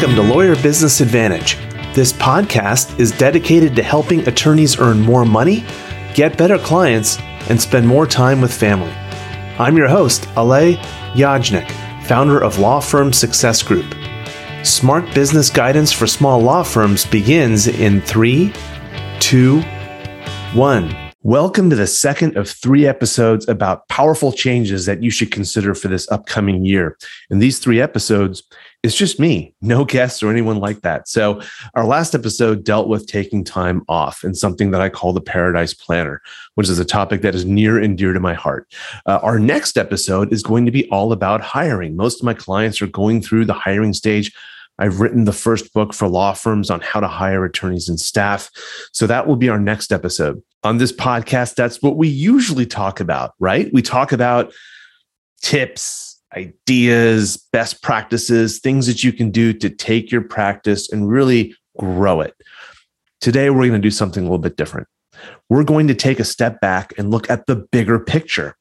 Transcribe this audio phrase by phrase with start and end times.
[0.00, 1.56] Welcome to Lawyer Business Advantage.
[1.94, 5.62] This podcast is dedicated to helping attorneys earn more money,
[6.14, 7.18] get better clients,
[7.50, 8.92] and spend more time with family.
[9.58, 10.76] I'm your host, Alay
[11.12, 11.70] Yajnik,
[12.06, 13.94] founder of Law Firm Success Group.
[14.62, 18.54] Smart business guidance for small law firms begins in three,
[19.18, 19.60] two,
[20.54, 20.96] one.
[21.22, 25.88] Welcome to the second of three episodes about powerful changes that you should consider for
[25.88, 26.96] this upcoming year.
[27.28, 28.42] In these three episodes,
[28.82, 31.08] it's just me, no guests or anyone like that.
[31.08, 31.40] So,
[31.74, 35.74] our last episode dealt with taking time off and something that I call the Paradise
[35.74, 36.22] Planner,
[36.54, 38.72] which is a topic that is near and dear to my heart.
[39.06, 41.96] Uh, our next episode is going to be all about hiring.
[41.96, 44.32] Most of my clients are going through the hiring stage.
[44.78, 48.50] I've written the first book for law firms on how to hire attorneys and staff.
[48.92, 50.42] So that will be our next episode.
[50.64, 53.70] On this podcast, that's what we usually talk about, right?
[53.74, 54.54] We talk about
[55.42, 61.54] tips, ideas, best practices, things that you can do to take your practice and really
[61.78, 62.34] grow it.
[63.20, 64.86] Today, we're going to do something a little bit different.
[65.48, 68.56] We're going to take a step back and look at the bigger picture.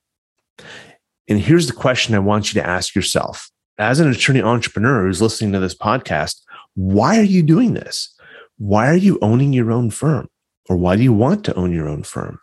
[1.27, 5.21] And here's the question I want you to ask yourself as an attorney entrepreneur who's
[5.21, 6.41] listening to this podcast,
[6.75, 8.13] why are you doing this?
[8.57, 10.27] Why are you owning your own firm?
[10.67, 12.39] Or why do you want to own your own firm?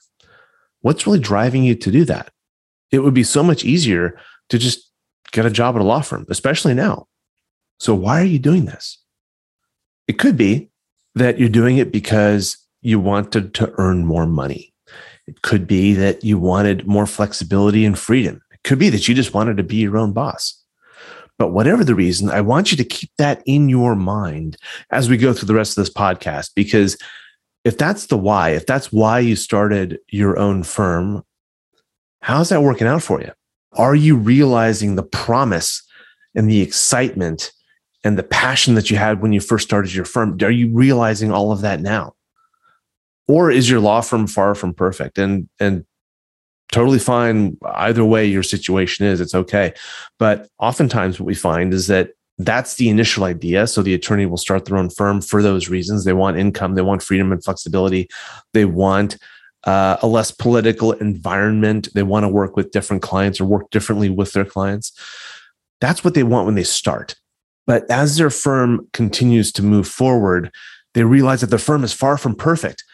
[0.81, 2.33] What's really driving you to do that?
[2.91, 4.86] It would be so much easier to just
[5.37, 7.07] get a job at a law firm, especially now.
[7.79, 8.99] So why are you doing this?
[10.09, 10.71] It could be
[11.15, 14.73] that you're doing it because you wanted to earn more money.
[15.27, 18.41] It could be that you wanted more flexibility and freedom.
[18.53, 20.63] It could be that you just wanted to be your own boss.
[21.39, 24.57] But whatever the reason, I want you to keep that in your mind
[24.91, 26.97] as we go through the rest of this podcast, because
[27.65, 31.25] if that's the why, if that's why you started your own firm,
[32.23, 33.33] how's that working out for you?
[33.77, 35.83] Are you realizing the promise
[36.35, 37.53] and the excitement
[38.05, 40.39] and the passion that you had when you first started your firm?
[40.43, 42.15] Are you realizing all of that now?
[43.29, 45.19] Or is your law firm far from perfect?
[45.19, 45.85] And and
[46.73, 49.73] totally fine either way your situation is, it's okay.
[50.19, 53.67] But oftentimes what we find is that that's the initial idea.
[53.67, 56.05] So the attorney will start their own firm for those reasons.
[56.05, 58.09] They want income, they want freedom and flexibility,
[58.53, 59.17] they want
[59.67, 61.89] uh, a less political environment.
[61.95, 64.93] They want to work with different clients or work differently with their clients.
[65.81, 67.17] That's what they want when they start.
[67.67, 70.53] But as their firm continues to move forward,
[70.95, 72.85] they realize that the firm is far from perfect.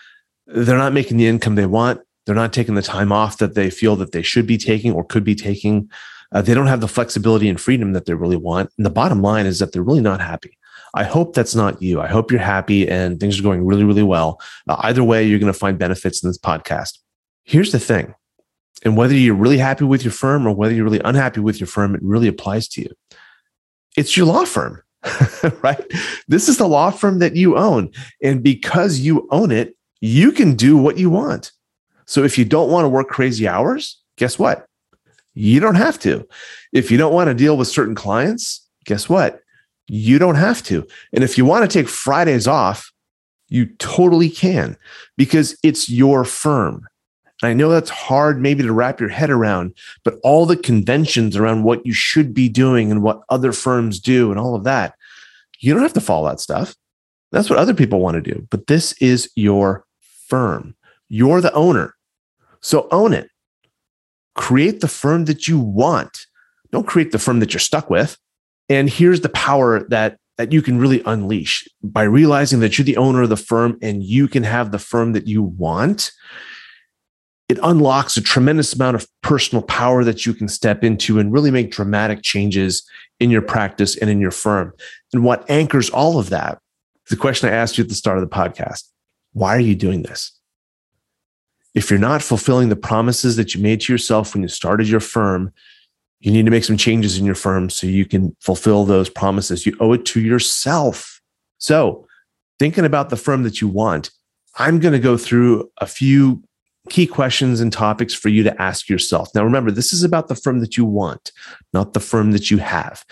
[0.47, 2.00] They're not making the income they want.
[2.25, 5.04] They're not taking the time off that they feel that they should be taking or
[5.04, 5.91] could be taking.
[6.33, 8.71] Uh, they don't have the flexibility and freedom that they really want.
[8.78, 10.56] And the bottom line is that they're really not happy.
[10.94, 12.00] I hope that's not you.
[12.00, 14.41] I hope you're happy and things are going really, really well.
[14.69, 16.98] Uh, either way, you're going to find benefits in this podcast.
[17.44, 18.14] Here's the thing.
[18.84, 21.66] And whether you're really happy with your firm or whether you're really unhappy with your
[21.66, 22.91] firm, it really applies to you.
[23.97, 24.82] It's your law firm,
[25.62, 25.84] right?
[26.28, 27.91] This is the law firm that you own.
[28.22, 31.53] And because you own it, you can do what you want.
[32.06, 34.66] So if you don't want to work crazy hours, guess what?
[35.34, 36.26] You don't have to.
[36.72, 39.41] If you don't want to deal with certain clients, guess what?
[39.88, 40.87] You don't have to.
[41.12, 42.93] And if you want to take Fridays off,
[43.48, 44.76] you totally can
[45.16, 46.87] because it's your firm.
[47.43, 51.37] And I know that's hard maybe to wrap your head around, but all the conventions
[51.37, 54.94] around what you should be doing and what other firms do and all of that,
[55.59, 56.76] you don't have to follow that stuff.
[57.32, 58.47] That's what other people want to do.
[58.50, 59.84] But this is your
[60.28, 60.75] firm.
[61.09, 61.94] You're the owner.
[62.60, 63.28] So own it.
[64.34, 66.26] Create the firm that you want.
[66.71, 68.16] Don't create the firm that you're stuck with.
[68.68, 72.96] And here's the power that that you can really unleash by realizing that you're the
[72.96, 76.10] owner of the firm and you can have the firm that you want.
[77.48, 81.50] It unlocks a tremendous amount of personal power that you can step into and really
[81.50, 82.82] make dramatic changes
[83.20, 84.72] in your practice and in your firm.
[85.12, 86.58] And what anchors all of that
[87.06, 88.84] is the question I asked you at the start of the podcast
[89.34, 90.32] Why are you doing this?
[91.74, 95.00] If you're not fulfilling the promises that you made to yourself when you started your
[95.00, 95.52] firm,
[96.22, 99.66] you need to make some changes in your firm so you can fulfill those promises.
[99.66, 101.21] You owe it to yourself.
[101.59, 102.07] So,
[102.60, 104.10] thinking about the firm that you want,
[104.57, 106.42] I'm going to go through a few
[106.89, 109.34] key questions and topics for you to ask yourself.
[109.34, 111.33] Now, remember, this is about the firm that you want,
[111.72, 113.04] not the firm that you have.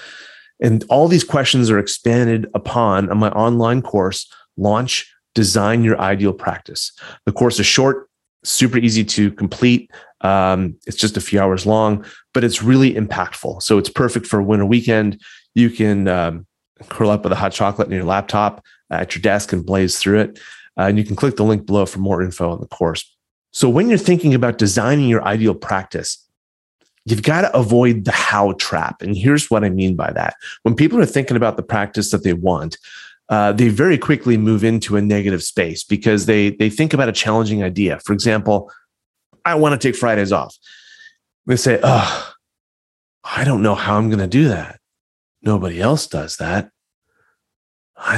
[0.63, 6.33] And all these questions are expanded upon on my online course, Launch Design Your Ideal
[6.33, 6.93] Practice.
[7.27, 8.09] The course is short,
[8.45, 9.91] super easy to complete.
[10.23, 13.63] Um, it's just a few hours long, but it's really impactful.
[13.63, 15.21] So it's perfect for a winter weekend.
[15.55, 16.47] You can um,
[16.89, 20.21] curl up with a hot chocolate in your laptop at your desk and blaze through
[20.21, 20.39] it.
[20.79, 23.17] Uh, and you can click the link below for more info on the course.
[23.53, 26.25] So when you're thinking about designing your ideal practice,
[27.05, 29.03] you've got to avoid the how trap.
[29.03, 30.35] And here's what I mean by that.
[30.63, 32.79] When people are thinking about the practice that they want,
[33.29, 37.13] uh, they very quickly move into a negative space because they they think about a
[37.13, 38.01] challenging idea.
[38.01, 38.73] For example,
[39.45, 40.57] I want to take Fridays off.
[41.47, 42.33] They say, "Oh,
[43.25, 44.81] I don't know how I'm going to do that.
[45.43, 46.71] Nobody else does that.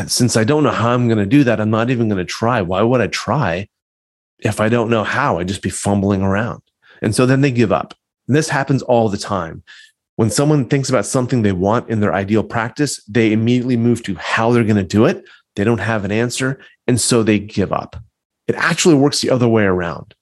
[0.07, 2.25] Since I don't know how I'm going to do that, I'm not even going to
[2.25, 2.63] try.
[2.63, 3.69] Why would I try
[4.39, 5.39] if I don't know how?
[5.39, 6.63] I'd just be fumbling around."
[7.01, 7.95] And so then they give up.
[8.29, 9.63] And this happens all the time.
[10.17, 14.15] When someone thinks about something they want in their ideal practice, they immediately move to
[14.17, 15.25] how they're going to do it.
[15.57, 16.61] They don't have an answer.
[16.87, 17.97] And so they give up.
[18.47, 20.15] It actually works the other way around.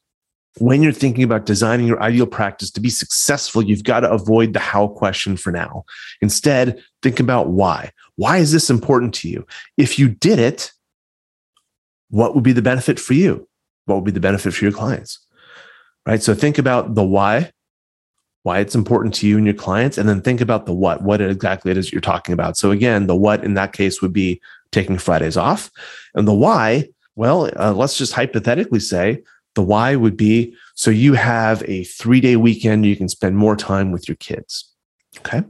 [0.58, 4.52] When you're thinking about designing your ideal practice to be successful, you've got to avoid
[4.52, 5.85] the how question for now.
[6.20, 7.93] Instead, think about why.
[8.17, 9.47] Why is this important to you?
[9.76, 10.73] If you did it,
[12.08, 13.49] what would be the benefit for you?
[13.87, 15.25] What would be the benefit for your clients?
[16.05, 16.23] Right.
[16.23, 17.52] So think about the why
[18.43, 21.20] why it's important to you and your clients, and then think about the what, what
[21.20, 22.56] exactly it is you're talking about.
[22.56, 24.41] So again, the what in that case would be
[24.73, 25.70] taking Fridays off,
[26.14, 26.88] and the why.
[27.17, 29.23] Well, uh, let's just hypothetically say
[29.55, 33.56] the why would be so you have a three day weekend, you can spend more
[33.56, 34.73] time with your kids.
[35.19, 35.43] Okay.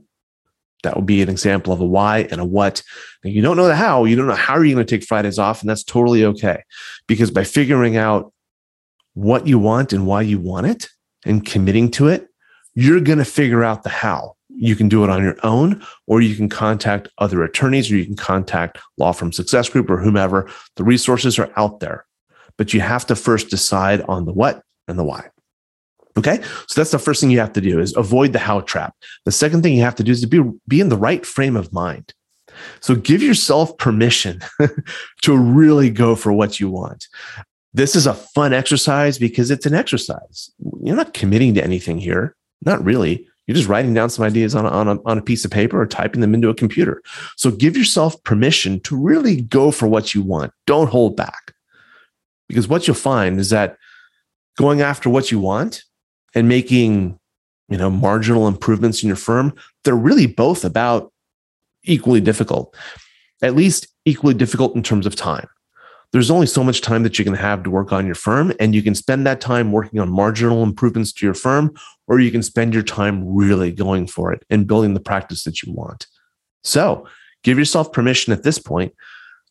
[0.82, 2.82] That would be an example of a why and a what.
[3.22, 5.38] You don't know the how, you don't know how are you going to take Fridays
[5.38, 6.64] off, and that's totally okay.
[7.06, 8.32] Because by figuring out
[9.14, 10.88] what you want and why you want it
[11.26, 12.28] and committing to it,
[12.74, 14.36] you're going to figure out the how.
[14.48, 18.04] You can do it on your own, or you can contact other attorneys, or you
[18.04, 20.50] can contact Law Firm Success Group or whomever.
[20.76, 22.06] The resources are out there,
[22.56, 25.28] but you have to first decide on the what and the why.
[26.16, 26.42] Okay.
[26.66, 28.94] So that's the first thing you have to do is avoid the how trap.
[29.24, 31.56] The second thing you have to do is to be, be in the right frame
[31.56, 32.12] of mind.
[32.80, 34.40] So give yourself permission
[35.22, 37.08] to really go for what you want.
[37.72, 40.50] This is a fun exercise because it's an exercise.
[40.82, 42.34] You're not committing to anything here.
[42.64, 43.26] Not really.
[43.46, 45.80] You're just writing down some ideas on a, on, a, on a piece of paper
[45.80, 47.02] or typing them into a computer.
[47.36, 50.52] So give yourself permission to really go for what you want.
[50.66, 51.54] Don't hold back.
[52.50, 53.76] Because what you'll find is that
[54.58, 55.84] going after what you want
[56.34, 57.18] and making
[57.68, 59.54] you know marginal improvements in your firm
[59.84, 61.12] they're really both about
[61.84, 62.76] equally difficult
[63.42, 65.46] at least equally difficult in terms of time
[66.12, 68.52] there's only so much time that you can have to work on your firm.
[68.58, 71.72] And you can spend that time working on marginal improvements to your firm,
[72.08, 75.62] or you can spend your time really going for it and building the practice that
[75.62, 76.08] you want.
[76.64, 77.06] So
[77.44, 78.92] give yourself permission at this point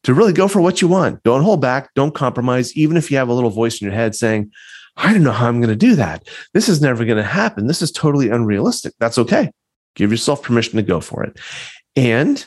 [0.04, 1.22] to really go for what you want.
[1.24, 1.94] Don't hold back.
[1.94, 2.75] Don't compromise.
[2.75, 4.51] Even if you have a little voice in your head saying,
[4.96, 6.28] I don't know how I'm going to do that.
[6.54, 7.68] This is never going to happen.
[7.68, 8.94] This is totally unrealistic.
[9.00, 9.51] That's okay.
[9.96, 11.40] Give yourself permission to go for it.
[11.96, 12.46] And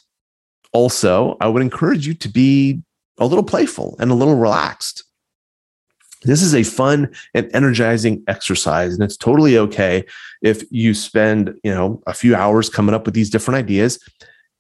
[0.73, 2.83] also, I would encourage you to be
[3.19, 5.05] a little playful and a little relaxed.
[6.25, 10.05] This is a fun and energizing exercise, and it's totally okay
[10.41, 13.99] if you spend, you know, a few hours coming up with these different ideas.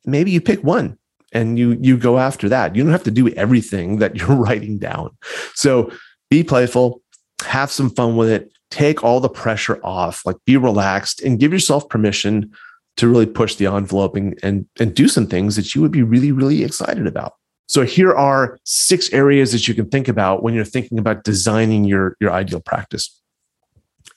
[0.04, 0.98] Maybe you pick one
[1.32, 2.76] and you you go after that.
[2.76, 5.16] You don't have to do everything that you're writing down.
[5.54, 5.90] So
[6.30, 7.02] be playful,
[7.44, 11.52] have some fun with it, take all the pressure off, like be relaxed and give
[11.52, 12.50] yourself permission
[12.96, 16.02] to really push the envelope and, and, and do some things that you would be
[16.02, 17.34] really, really excited about.
[17.68, 21.84] So here are six areas that you can think about when you're thinking about designing
[21.84, 23.18] your, your ideal practice.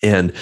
[0.01, 0.33] And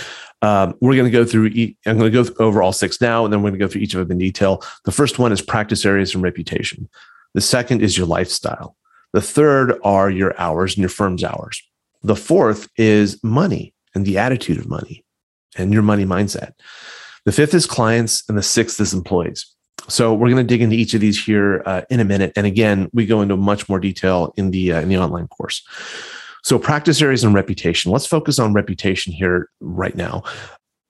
[0.44, 3.24] um, we're going to go through, i I'm going to go over all six now,
[3.24, 4.62] and then we're going to go through each of them in detail.
[4.84, 6.90] The first one is practice areas and reputation.
[7.34, 8.76] The second is your lifestyle.
[9.14, 11.64] The third are your hours and your firm's hours.
[12.04, 15.06] The fourth is money and the attitude of money
[15.56, 16.52] and your money mindset.
[17.24, 19.46] The fifth is clients, and the sixth is employees.
[19.88, 22.34] So we're going to dig into each of these here uh, in a minute.
[22.36, 25.66] And again, we go into much more detail in the uh, in the online course.
[26.44, 27.92] So practice areas and reputation.
[27.92, 30.24] Let's focus on reputation here right now.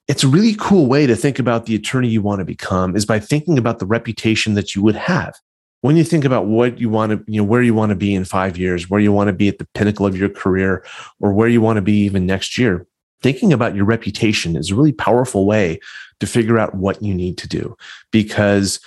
[0.08, 3.06] It's a really cool way to think about the attorney you want to become is
[3.06, 5.36] by thinking about the reputation that you would have.
[5.82, 8.16] When you think about what you want to, you know, where you want to be
[8.16, 10.84] in five years, where you want to be at the pinnacle of your career,
[11.20, 12.88] or where you want to be even next year,
[13.22, 15.80] thinking about your reputation is a really powerful way
[16.20, 17.76] to figure out what you need to do
[18.12, 18.80] because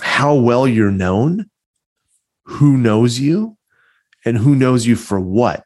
[0.00, 1.48] how well you're known,
[2.44, 3.56] who knows you,
[4.24, 5.64] and who knows you for what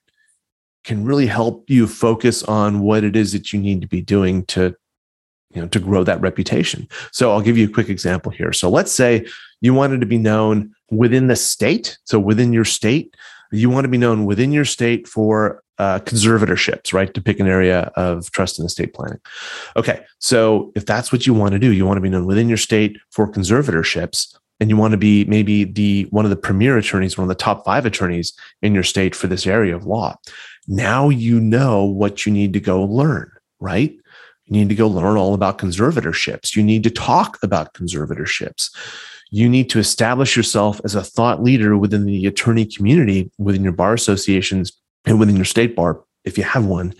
[0.90, 4.44] can really help you focus on what it is that you need to be doing
[4.46, 4.74] to
[5.54, 6.88] you know to grow that reputation.
[7.12, 8.52] So I'll give you a quick example here.
[8.52, 9.24] So let's say
[9.60, 13.16] you wanted to be known within the state, so within your state,
[13.52, 17.14] you want to be known within your state for uh, conservatorships, right?
[17.14, 19.20] To pick an area of trust and estate planning.
[19.76, 22.48] Okay, so if that's what you want to do, you want to be known within
[22.48, 26.76] your state for conservatorships, and you want to be maybe the one of the premier
[26.76, 30.16] attorneys, one of the top five attorneys in your state for this area of law.
[30.68, 33.92] Now you know what you need to go learn, right?
[34.46, 36.56] You need to go learn all about conservatorships.
[36.56, 38.70] You need to talk about conservatorships.
[39.30, 43.72] You need to establish yourself as a thought leader within the attorney community, within your
[43.72, 44.72] bar associations,
[45.06, 46.94] and within your state bar, if you have one,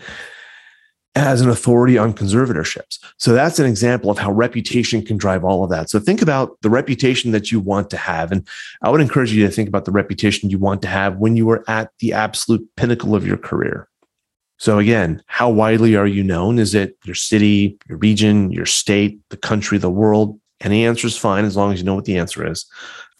[1.15, 2.99] as an authority on conservatorships.
[3.17, 5.89] So that's an example of how reputation can drive all of that.
[5.89, 8.31] So think about the reputation that you want to have.
[8.31, 8.47] And
[8.81, 11.49] I would encourage you to think about the reputation you want to have when you
[11.49, 13.89] are at the absolute pinnacle of your career.
[14.57, 16.59] So again, how widely are you known?
[16.59, 20.39] Is it your city, your region, your state, the country, the world?
[20.61, 22.67] Any answer is fine as long as you know what the answer is.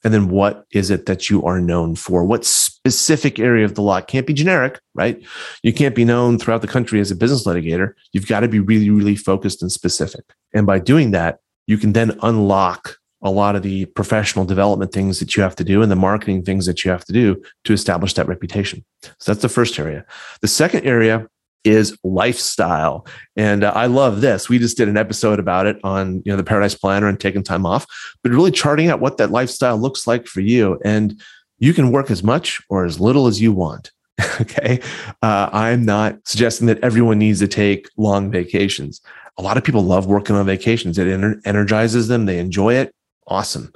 [0.03, 2.24] And then what is it that you are known for?
[2.24, 4.01] What specific area of the law?
[4.01, 5.22] Can't be generic, right?
[5.63, 7.93] You can't be known throughout the country as a business litigator.
[8.12, 10.25] You've got to be really, really focused and specific.
[10.53, 15.20] And by doing that, you can then unlock a lot of the professional development things
[15.20, 17.74] that you have to do and the marketing things that you have to do to
[17.74, 18.84] establish that reputation.
[19.20, 20.05] So that's the first area.
[20.41, 21.27] The second area
[21.63, 23.06] is lifestyle.
[23.36, 24.50] And uh, I love this.
[24.50, 27.44] We just did an episode about it on, you know, the Paradise Planner and taking
[27.44, 27.86] time off,
[28.24, 30.80] but really charting out what that lifestyle looks like for you.
[30.84, 31.22] And
[31.60, 33.91] you can work as much or as little as you want.
[34.41, 34.80] okay.
[35.22, 39.01] Uh, I'm not suggesting that everyone needs to take long vacations.
[39.38, 40.98] A lot of people love working on vacations.
[40.98, 42.25] It ener- energizes them.
[42.25, 42.94] They enjoy it.
[43.27, 43.72] Awesome.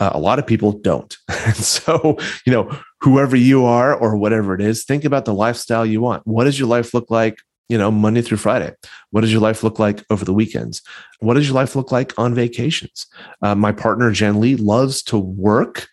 [0.00, 1.16] Uh, a lot of people don't.
[1.28, 5.86] and so, you know, whoever you are or whatever it is, think about the lifestyle
[5.86, 6.26] you want.
[6.26, 7.38] What does your life look like?
[7.68, 8.74] You know, Monday through Friday.
[9.10, 10.82] What does your life look like over the weekends?
[11.20, 13.06] What does your life look like on vacations?
[13.42, 15.86] Uh, my partner, Jen Lee, loves to work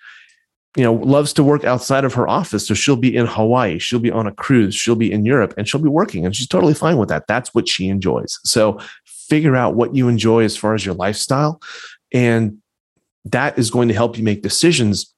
[0.77, 2.67] you know, loves to work outside of her office.
[2.67, 5.67] So she'll be in Hawaii, she'll be on a cruise, she'll be in Europe, and
[5.67, 6.23] she'll be working.
[6.23, 7.25] And she's totally fine with that.
[7.27, 8.39] That's what she enjoys.
[8.43, 11.59] So figure out what you enjoy as far as your lifestyle.
[12.13, 12.59] And
[13.31, 15.13] that is going to help you make decisions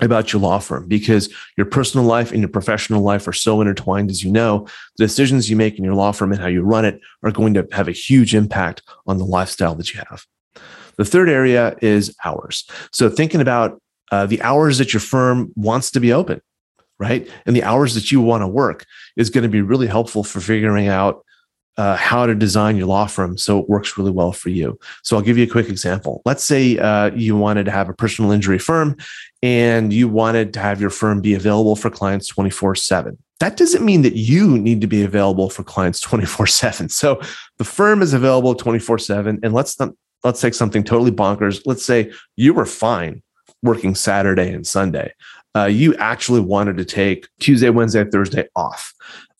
[0.00, 4.10] about your law firm because your personal life and your professional life are so intertwined
[4.10, 4.66] as you know.
[4.96, 7.54] The decisions you make in your law firm and how you run it are going
[7.54, 10.24] to have a huge impact on the lifestyle that you have.
[10.98, 12.64] The third area is hours.
[12.92, 13.80] So thinking about
[14.12, 16.40] uh, the hours that your firm wants to be open
[16.98, 17.30] right?
[17.46, 18.84] And the hours that you want to work
[19.16, 21.24] is going to be really helpful for figuring out
[21.78, 24.78] uh, how to design your law firm so it works really well for you.
[25.04, 26.20] So I'll give you a quick example.
[26.24, 28.96] Let's say uh, you wanted to have a personal injury firm
[29.42, 33.16] and you wanted to have your firm be available for clients 24 7.
[33.38, 36.88] That doesn't mean that you need to be available for clients 24 7.
[36.98, 37.20] So
[37.58, 39.38] the firm is available 24 7.
[39.44, 39.78] And let's,
[40.24, 41.62] let's take something totally bonkers.
[41.64, 43.22] Let's say you were fine
[43.62, 45.12] working Saturday and Sunday.
[45.54, 48.92] Uh, you actually wanted to take Tuesday, Wednesday, Thursday off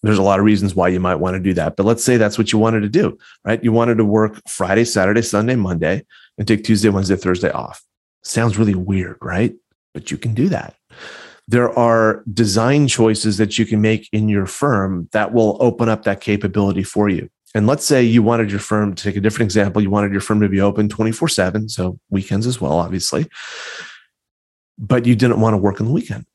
[0.02, 1.76] there's a lot of reasons why you might want to do that.
[1.76, 3.62] But let's say that's what you wanted to do, right?
[3.62, 6.04] You wanted to work Friday, Saturday, Sunday, Monday,
[6.36, 7.82] and take Tuesday, Wednesday, Thursday off.
[8.22, 9.54] Sounds really weird, right?
[9.94, 10.76] But you can do that.
[11.48, 16.04] There are design choices that you can make in your firm that will open up
[16.04, 17.28] that capability for you.
[17.54, 20.20] And let's say you wanted your firm to take a different example, you wanted your
[20.20, 23.26] firm to be open 24 7, so weekends as well, obviously,
[24.76, 26.26] but you didn't want to work on the weekend.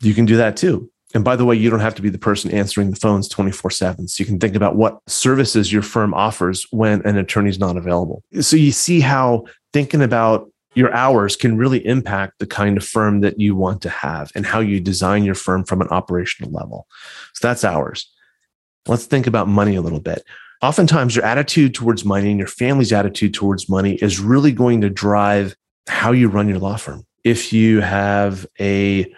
[0.00, 2.18] You can do that too and by the way, you don't have to be the
[2.18, 4.08] person answering the phones 24 7.
[4.08, 7.76] So you can think about what services your firm offers when an attorney is not
[7.76, 8.22] available.
[8.40, 13.20] So you see how thinking about your hours can really impact the kind of firm
[13.22, 16.86] that you want to have and how you design your firm from an operational level.
[17.32, 18.10] So that's hours.
[18.86, 20.24] Let's think about money a little bit.
[20.60, 24.90] Oftentimes, your attitude towards money and your family's attitude towards money is really going to
[24.90, 25.56] drive
[25.88, 27.06] how you run your law firm.
[27.24, 29.12] If you have a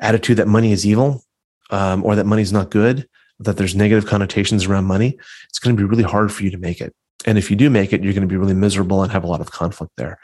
[0.00, 1.24] attitude that money is evil,
[1.70, 3.08] um, or that money's not good,
[3.40, 5.18] that there's negative connotations around money,
[5.48, 6.94] it's going to be really hard for you to make it.
[7.26, 9.26] And if you do make it, you're going to be really miserable and have a
[9.26, 10.18] lot of conflict there.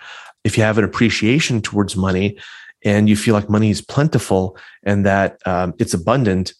[0.44, 2.38] If you have an appreciation towards money
[2.84, 6.54] and you feel like money is plentiful and that um, it's abundant,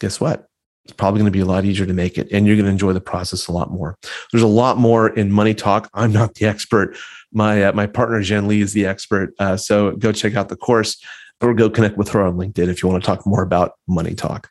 [0.00, 0.46] guess what?
[0.84, 2.70] It's probably going to be a lot easier to make it and you're going to
[2.70, 3.98] enjoy the process a lot more.
[4.32, 5.90] There's a lot more in money talk.
[5.94, 6.96] I'm not the expert.
[7.32, 9.34] My, uh, my partner, Jen Lee, is the expert.
[9.38, 11.02] Uh, so go check out the course
[11.40, 14.14] or go connect with her on LinkedIn if you want to talk more about money
[14.14, 14.50] talk.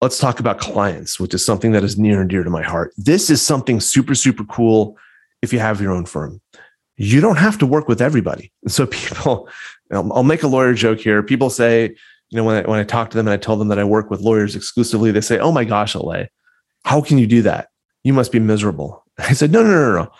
[0.00, 2.92] Let's talk about clients, which is something that is near and dear to my heart.
[2.96, 4.96] This is something super, super cool
[5.42, 6.40] if you have your own firm.
[6.96, 8.52] You don't have to work with everybody.
[8.68, 9.48] So people,
[9.92, 11.22] I'll make a lawyer joke here.
[11.22, 11.94] People say,
[12.30, 13.84] you know, when I, when I talk to them and I tell them that I
[13.84, 16.28] work with lawyers exclusively, they say, "Oh my gosh, Alay,
[16.84, 17.68] how can you do that?
[18.02, 20.10] You must be miserable." I said, "No, no, no, no.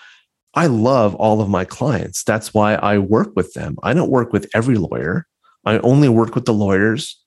[0.55, 2.23] I love all of my clients.
[2.23, 3.77] That's why I work with them.
[3.83, 5.27] I don't work with every lawyer.
[5.65, 7.21] I only work with the lawyers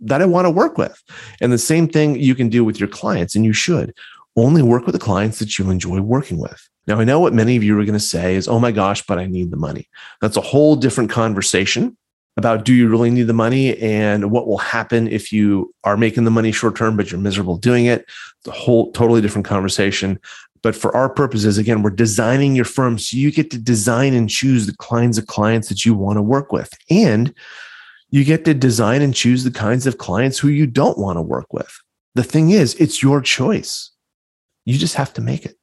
[0.00, 1.02] that I want to work with.
[1.40, 3.94] And the same thing you can do with your clients, and you should
[4.36, 6.68] only work with the clients that you enjoy working with.
[6.86, 9.04] Now, I know what many of you are going to say is, oh my gosh,
[9.04, 9.88] but I need the money.
[10.20, 11.96] That's a whole different conversation.
[12.38, 16.22] about do you really need the money and what will happen if you are making
[16.24, 18.02] the money short term, but you're miserable doing it.
[18.38, 20.20] It's a whole totally different conversation.
[20.62, 24.30] But for our purposes, again, we're designing your firm so you get to design and
[24.30, 26.70] choose the kinds of clients that you want to work with.
[26.88, 27.34] And
[28.10, 31.22] you get to design and choose the kinds of clients who you don't want to
[31.22, 31.80] work with.
[32.14, 33.90] The thing is, it's your choice.
[34.64, 35.56] You just have to make it.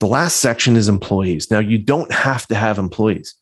[0.00, 1.50] The last section is employees.
[1.50, 3.34] Now, you don't have to have employees,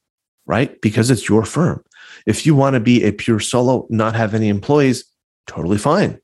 [0.46, 0.80] right?
[0.80, 1.84] Because it's your firm.
[2.26, 5.04] If you want to be a pure solo, not have any employees,
[5.46, 6.20] totally fine.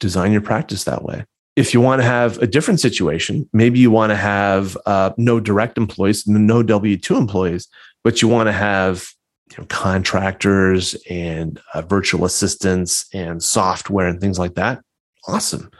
[0.00, 1.24] Design your practice that way.
[1.56, 5.40] If you want to have a different situation, maybe you want to have uh, no
[5.40, 7.66] direct employees, no W 2 employees,
[8.04, 9.10] but you want to have
[9.50, 14.82] you know, contractors and uh, virtual assistants and software and things like that.
[15.26, 15.70] Awesome.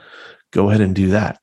[0.52, 1.40] Go ahead and do that.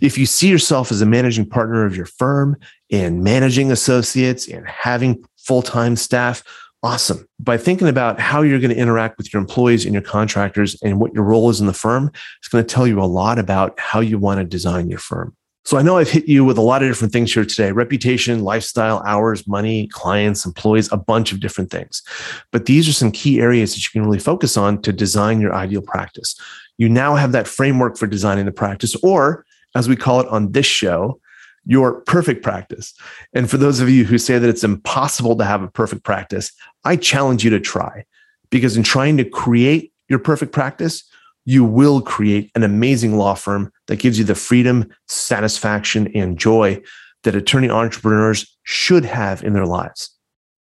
[0.00, 2.56] If you see yourself as a managing partner of your firm
[2.90, 6.42] and managing associates and having full time staff,
[6.82, 7.26] awesome.
[7.40, 11.00] By thinking about how you're going to interact with your employees and your contractors and
[11.00, 13.78] what your role is in the firm, it's going to tell you a lot about
[13.80, 15.34] how you want to design your firm.
[15.64, 18.44] So I know I've hit you with a lot of different things here today reputation,
[18.44, 22.02] lifestyle, hours, money, clients, employees, a bunch of different things.
[22.50, 25.54] But these are some key areas that you can really focus on to design your
[25.54, 26.38] ideal practice.
[26.76, 30.52] You now have that framework for designing the practice, or as we call it on
[30.52, 31.20] this show,
[31.64, 32.92] your perfect practice.
[33.32, 36.52] And for those of you who say that it's impossible to have a perfect practice,
[36.84, 38.04] I challenge you to try
[38.50, 41.04] because in trying to create your perfect practice,
[41.44, 46.82] you will create an amazing law firm that gives you the freedom, satisfaction, and joy
[47.22, 50.10] that attorney entrepreneurs should have in their lives.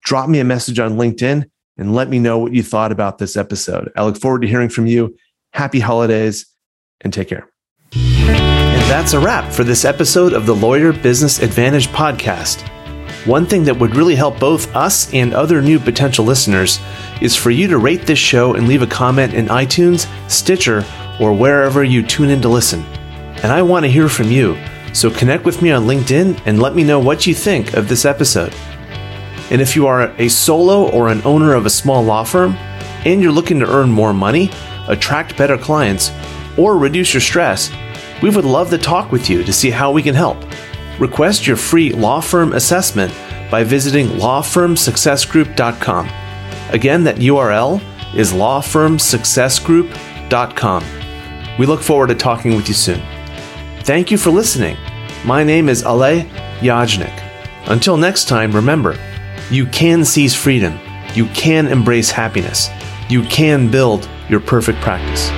[0.04, 3.36] Drop me a message on LinkedIn and let me know what you thought about this
[3.36, 3.90] episode.
[3.96, 5.16] I look forward to hearing from you.
[5.52, 6.46] Happy holidays
[7.00, 7.48] and take care.
[7.92, 12.66] And that's a wrap for this episode of the Lawyer Business Advantage podcast.
[13.28, 16.80] One thing that would really help both us and other new potential listeners
[17.20, 20.82] is for you to rate this show and leave a comment in iTunes, Stitcher,
[21.20, 22.82] or wherever you tune in to listen.
[23.42, 24.56] And I want to hear from you,
[24.94, 28.06] so connect with me on LinkedIn and let me know what you think of this
[28.06, 28.54] episode.
[29.50, 32.54] And if you are a solo or an owner of a small law firm
[33.04, 34.50] and you're looking to earn more money,
[34.88, 36.12] attract better clients,
[36.56, 37.70] or reduce your stress,
[38.22, 40.42] we would love to talk with you to see how we can help.
[40.98, 43.14] Request your free law firm assessment
[43.50, 46.08] by visiting lawfirmsuccessgroup.com.
[46.70, 47.80] Again, that URL
[48.14, 50.84] is lawfirmsuccessgroup.com.
[51.58, 53.02] We look forward to talking with you soon.
[53.82, 54.76] Thank you for listening.
[55.24, 56.28] My name is Alay
[56.60, 57.24] Yajnik.
[57.68, 58.96] Until next time, remember,
[59.50, 60.78] you can seize freedom.
[61.14, 62.68] You can embrace happiness.
[63.08, 65.30] You can build your perfect practice.